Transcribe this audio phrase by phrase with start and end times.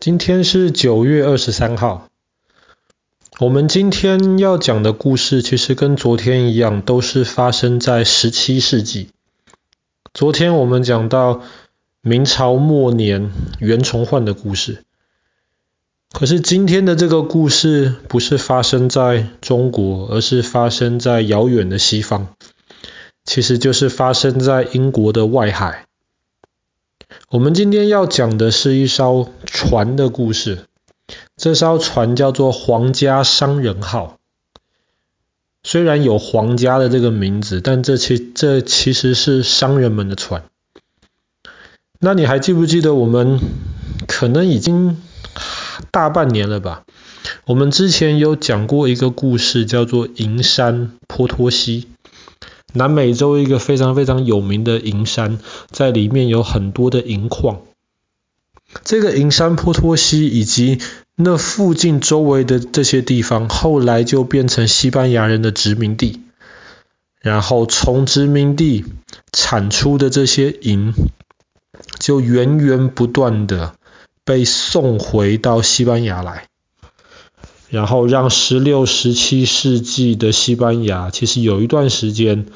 [0.00, 2.08] 今天是九月二十三号。
[3.38, 9.10] 我们今天要讲的故事，其实跟昨天一样，都是发生在十七世纪。
[10.14, 11.42] 昨天我们讲到
[12.00, 14.84] 明朝末年袁崇焕的故事，
[16.10, 22.28] 可是今天的这个故事不是发生在中国，而是发生在遥远的西方，
[23.26, 25.84] 其实就是发生在英国的外海。
[27.28, 30.66] 我们今天要讲的是一艘船的故事。
[31.36, 34.18] 这艘船叫做皇家商人号。
[35.62, 40.44] 虽然有皇家的这个名字，但这其这其实是商人们的船。
[41.98, 43.38] 那你还记不记得我们
[44.08, 44.96] 可能已经
[45.90, 46.84] 大半年了吧？
[47.44, 51.89] 我们之前有讲过一个故事，叫做银山波托西。
[52.72, 55.38] 南美洲一个非常非常有名的银山，
[55.70, 57.60] 在里面有很多的银矿。
[58.84, 60.78] 这个银山波托西以及
[61.16, 66.20] 那附近周围的这些地方，后来就变成西班牙人的殖民地。
[67.20, 68.84] 然后从殖民地
[69.32, 70.94] 产出的这些银，
[71.98, 73.74] 就源源不断的
[74.24, 76.49] 被送回到西班牙来。
[77.70, 82.46] 然后让十六、十七世纪的西班牙，其实有一段时间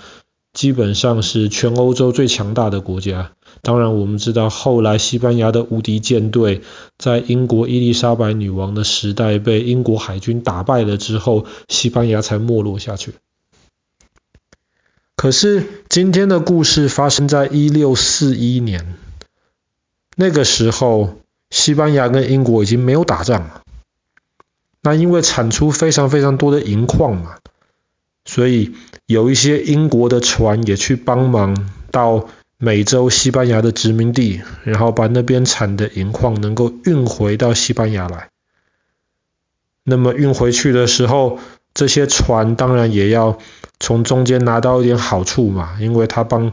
[0.53, 3.31] 基本上是全欧洲最强大的国家。
[3.63, 6.63] 当然，我们知道后来西班牙的无敌舰队
[6.99, 13.15] 在英国伊丽莎白女王的时代被英国海军打败了之后，西班牙才没落下去。
[15.17, 18.97] 可是今天的故事发生在一六四一年，
[20.17, 21.21] 那个时候
[21.51, 23.63] 西班牙跟英国已经没有打仗了。
[24.85, 27.37] 那因为产出非常非常多的银矿嘛，
[28.27, 28.75] 所以
[29.07, 38.29] 有一些英国的船也去帮忙到美洲西班牙的殖民地，然后把那边产的银矿能够运回到西班牙来。
[39.85, 41.39] 那么运回去的时候，
[41.73, 43.39] 这些船当然也要
[43.81, 46.53] 从中间拿到一点好处嘛，因为他帮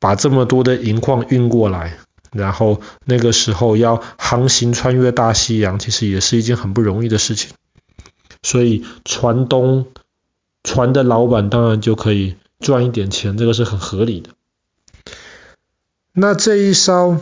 [0.00, 1.98] 把这么多的银矿运过来。
[2.32, 7.50] 然后那个时候要航行穿越大西洋，其实也是一件很不容易的事情。
[8.42, 9.86] 所以船东、
[10.62, 14.30] 船的老板当然就可以赚一点钱，这个是很合理的。
[16.12, 17.18] 那这一艘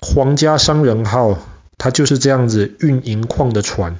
[0.00, 1.38] 皇家商人号，
[1.78, 3.98] 它就是这样子运银矿的船。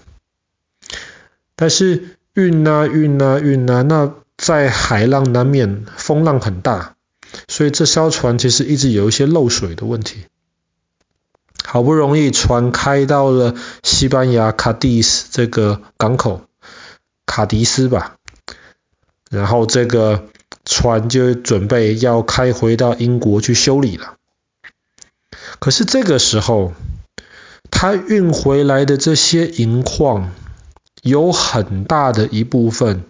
[1.57, 6.97] 但是运啊运啊运啊，那在海浪难免风浪很大，
[7.49, 10.21] 所以这艘船其实一直有一些漏水的问题。
[11.73, 13.55] 好不容易船开到了
[13.85, 16.41] 西班牙卡迪斯这个港口，
[17.27, 18.17] 卡迪斯吧，
[19.31, 20.25] 然后这个
[20.65, 24.17] 船就准备要开回到英国去修理了。
[25.61, 26.73] 可是这个时候，
[27.71, 30.33] 他运回来的这些银矿，
[31.03, 33.05] 有很大的一部分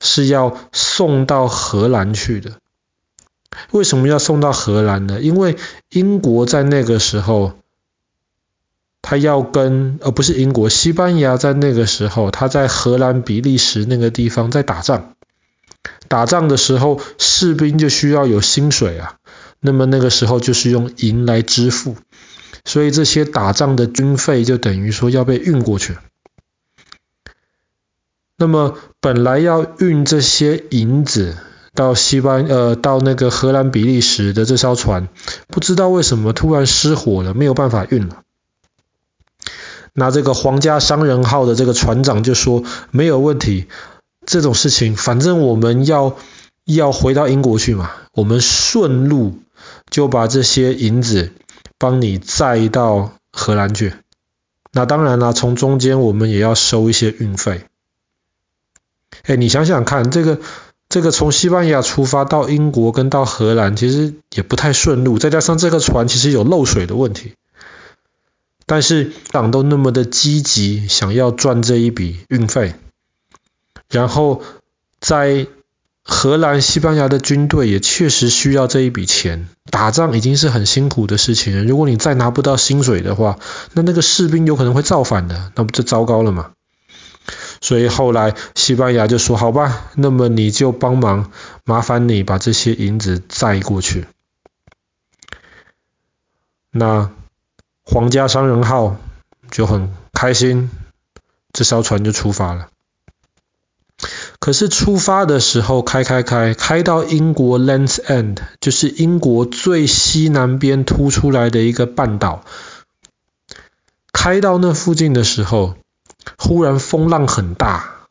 [0.00, 2.58] 是要送到荷兰去的。
[3.70, 5.20] 为什么要送到荷兰呢？
[5.20, 5.56] 因为
[5.90, 7.52] 英国在那个时候，
[9.02, 15.14] 他要跟，而不是英国，西班牙在那个时候，他在荷兰、比利时那个地方在打仗。
[16.08, 19.16] 打仗的时候，士兵就需要有薪水啊。
[19.60, 21.96] 那么那个时候就是用银来支付，
[22.64, 25.98] 所以这些打仗的军费就等于说要被运过去。
[28.38, 31.36] 那么本来要运这些银子。
[31.78, 35.06] 到西班呃，到那个荷兰比利时的这艘船，
[35.46, 38.24] 不知道为什么突然失火了，没有办法运了。
[39.92, 43.68] 那这个皇家商人号的这个船长就说没有问题，
[44.26, 46.16] 这种事情反正我们要
[46.64, 49.38] 要回到英国去嘛，我们顺路
[49.88, 51.30] 就把这些银子
[51.78, 53.94] 帮你载到荷兰去。
[54.72, 57.66] 那当然了，从中间我们也要收一些运费。
[59.22, 60.40] 哎，你想想看这个。
[60.88, 67.34] 这个从西班牙出发到英国跟到荷兰，其实也不太顺路，再加上这个船其实有漏水的问题。
[68.64, 72.74] 但是党都那么的积极，想要赚这一笔运费，
[73.90, 74.42] 然后
[75.00, 75.46] 在
[76.02, 81.64] 荷兰、西班牙的军队也确实需要这一笔钱，打仗已经是很辛苦的事情了。
[81.64, 83.38] 如果你再拿不到薪水的话，
[83.74, 86.52] 那那个士兵有可能会造反的，那不就糟糕了吗？
[87.68, 91.30] 所以后来西班牙就说：“好吧，那么你就帮忙，
[91.64, 94.06] 麻烦你把这些银子载过去。”
[96.72, 97.10] 那
[97.84, 98.96] 皇家商人号
[99.50, 100.70] 就很开心，
[101.52, 102.70] 这艘船就出发了。
[104.38, 112.46] 可是出发的时候，开开开，开到英国 Land's End，就是英国最西南边凸出来的一个半岛。
[114.10, 115.74] 开到那附近的时候，
[116.36, 118.08] 忽然风浪很大，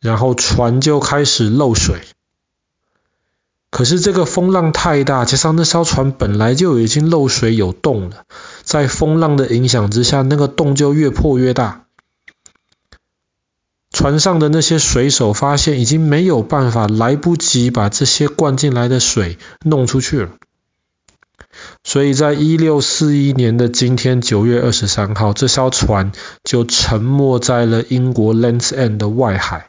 [0.00, 2.00] 然后船就开始漏水。
[3.70, 8.24] 可是这个风浪太大，加上那艘船本来就已经漏水有洞了，
[8.62, 11.86] 在风浪的影响之下，那个洞就越破越大。
[13.90, 20.30] 船上的那些水手发现已经没有办法，来不及把这些灌进来的水弄出去了。
[21.84, 26.12] 所以在一六四一年的今天九月二十三号，这艘船
[26.44, 29.68] 就沉没在了英国 Land's End 的外海。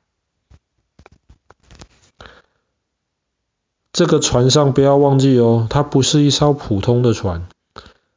[3.92, 7.48] 这个船上不要忘记哦，它不是一艘普通的船，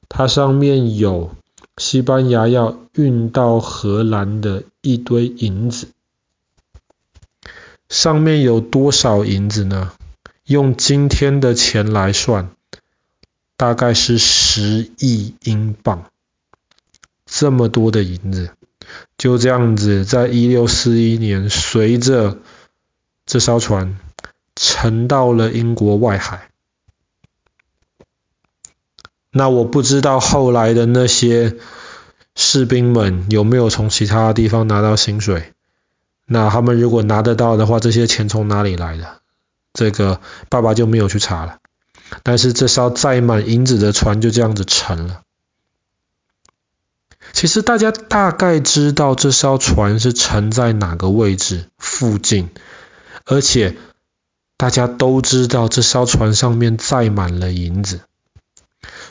[0.09, 1.35] 它上面有
[1.77, 5.89] 西班牙要运到荷兰的一堆银子。
[7.89, 9.93] 上面有多少银子呢？
[10.45, 12.51] 用今天的钱来算，
[13.57, 16.11] 大概是十亿英镑。
[17.25, 18.51] 这么多的银子，
[19.19, 22.39] 就这样子，在一六四一年，随着
[23.27, 23.99] 这艘船
[24.55, 26.51] 沉到了英国外海。
[29.31, 31.57] 那我不知道后来的那些
[32.35, 35.53] 士兵们有没有从其他地方拿到薪水。
[36.25, 39.21] 那他们如果拿得到的话，这些钱从哪里来的？
[39.73, 41.59] 这个爸爸就没有去查了。
[42.23, 45.23] 但是这艘载满银子的船就这样子沉了。
[47.33, 52.49] 其实大家大概知道这艘船是沉在哪个位置附近，
[53.25, 53.77] 而且
[54.57, 58.01] 大家都知道这艘船上面载满了银子，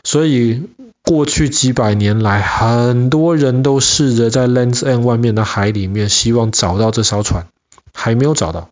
[0.03, 0.69] 所以。
[1.07, 7.47] 过去几百年来，很多人都试着在 Land's End 外面的海里面，希望找到这艘船，
[7.93, 8.71] 还没有找到。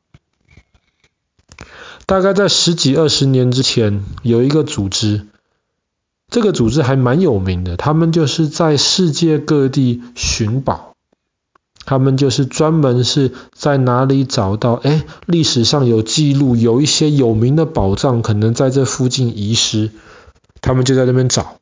[2.06, 5.26] 大概在十几二十年之前，有一个组织，
[6.30, 10.96] 这个组织还蛮有名的，他们就是在世界各地寻宝，
[11.86, 19.92] 他们就是专门是在哪里找到，哎，历史上有记录，有一些有名的宝藏可能在这附近遗失，
[20.62, 21.58] 他们就在那边找。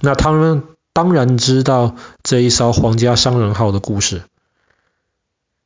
[0.00, 0.62] 那他们
[0.92, 4.22] 当然知道这一艘皇家商人号的故事，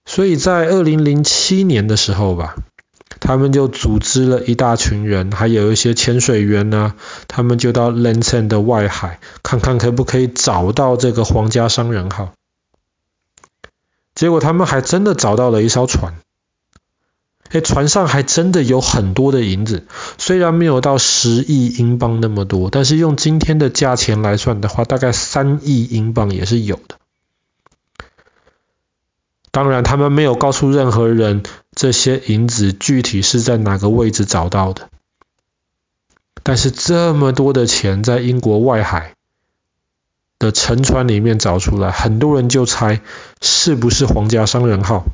[0.07, 2.57] 所以在二零零七年的时候吧，
[3.25, 6.95] 他们就组织了一大群人，还有一些潜水员呢，
[7.29, 12.33] 他们就到 l a n s e n 的外海，看看可不可以找到这个皇家商人号。
[14.15, 16.15] 结果他们还真的找到了一艘船。
[17.51, 19.87] 哎，船上还真的有很多的银子，
[20.19, 26.97] 虽然没有到十亿英镑那么多，但是用今天的价钱来算的话，大概三亿英镑也是有的。
[29.53, 31.43] 当然，他们没有告诉任何人
[31.77, 34.89] 这些银子具体是在哪个位置找到的。
[36.43, 39.15] 但是这么多的钱在英国外海
[40.39, 43.03] 的沉船里面找出来，很多人就猜
[43.43, 45.05] 是不是皇家商人号。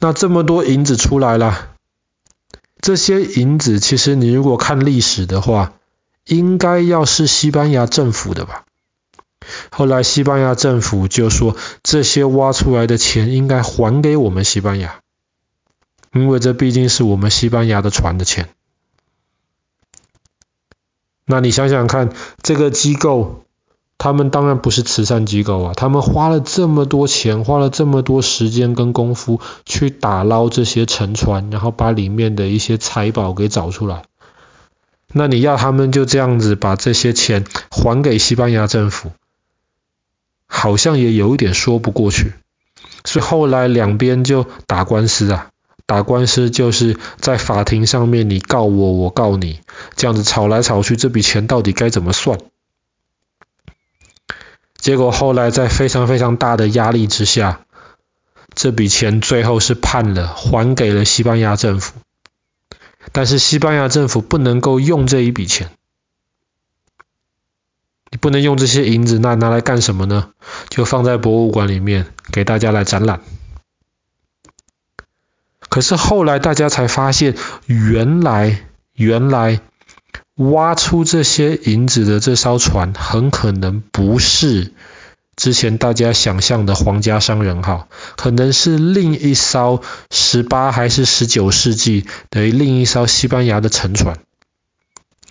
[0.00, 1.68] 那这么多银子出来了，
[2.80, 5.74] 这些银子其实你如果看历史的话，
[6.26, 8.64] 应该要是西班牙政府的吧？
[9.70, 15.00] 后来西班牙政府就说，这些挖出来的钱应该还给我们西班牙，
[16.12, 18.48] 因为这毕竟是我们西班牙的船的钱。
[21.24, 23.44] 那你想想看，这个机构。
[24.02, 34.04] 他们当然不是慈善机构啊，他们花了这么多钱，花了这么多时间跟功夫去打捞这些沉船，然后把里面的一些财宝给找出来。
[35.12, 39.10] 那你要他们就这样子把这些钱还给西班牙政府，
[40.60, 42.34] 好像也有一点说不过去。
[43.02, 45.48] 所以后来两边就打官司啊，
[45.86, 49.60] 打官司就是在法庭上面，你告我，我告你，
[49.96, 52.38] 这样子吵来吵去，这笔钱到底该怎么算？
[54.76, 57.62] 结果后来在非常非常大的压力之下，
[58.54, 61.94] 这笔钱最后是判了，还给了西班牙政府。
[63.12, 65.70] 但是西班牙政府不能够用这一笔钱，
[68.20, 70.30] 不能用这些银子，那拿来干什么呢？
[70.68, 73.20] 就放在博物馆里面给大家来展览。
[75.68, 77.34] 可是后来大家才发现，
[77.66, 78.60] 原来
[78.94, 79.60] 原来。
[80.36, 84.72] 挖出这些银子的这艘船，很可能不是
[85.36, 94.16] 之前大家想象的皇家商人号，可能是另一艘十八还是十九世纪的另一艘西班牙的沉船。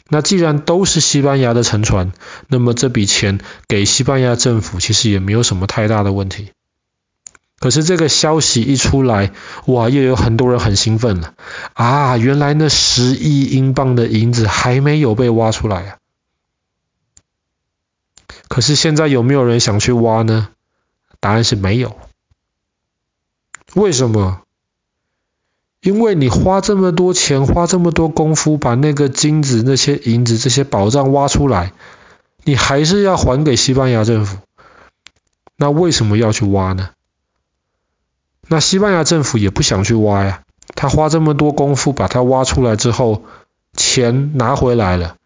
[0.09, 2.11] 那既然都是西班牙的沉船，
[2.47, 6.51] 那么这笔钱给西班牙政府其实也没有什么太大的问题。
[7.59, 9.33] 可是这个消息一出来，
[9.65, 11.33] 哇，又有很多人很兴奋了
[11.73, 12.17] 啊！
[12.17, 15.97] 原来那十亿英镑的银子还没有被挖出来啊！
[18.47, 20.49] 可是现在有没有人想去挖呢？
[21.19, 21.97] 答案是没有。
[23.73, 24.41] 为什么？
[25.89, 31.73] 因为你花这么多钱，花这么多功夫，把那个金子、那些银子、这些宝藏挖出来，
[32.43, 34.37] 你还是要还给西班牙政府。
[35.57, 36.91] 那为什么要去挖呢？
[38.47, 40.43] 那西班牙政府也不想去挖呀。
[40.75, 43.23] 他花这么多功夫把它挖出来之后，
[43.73, 45.17] 钱拿回来了，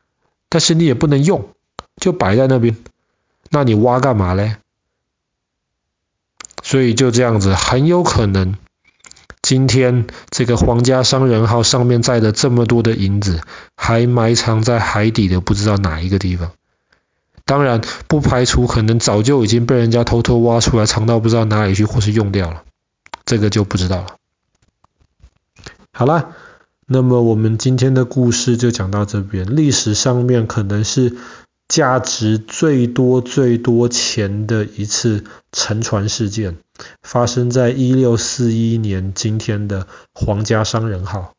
[0.48, 1.50] 但是你也不能用，
[1.98, 2.78] 就摆在那边。
[3.50, 4.56] 那你挖干嘛嘞？
[6.64, 8.56] 所以就这样子，很有可能。
[9.44, 13.42] 今天这个皇家商人号上面载的这么多的银子，
[13.76, 16.52] 还埋藏在海底的不知道哪一个地方。
[17.44, 22.64] 当然，不排除可能早就已经被人家偷偷挖出来，藏到不知道哪里去，或是用掉了。
[23.26, 24.16] 这个就不知道了。
[25.92, 26.30] 好了，
[26.86, 29.58] 那么我们今天的故事就讲到这边。
[29.58, 31.18] 历史上面可能是
[31.68, 36.58] 价值最多最多钱的一次沉船事件。
[37.02, 41.34] 发生在一六四一年，今天的皇家商人号。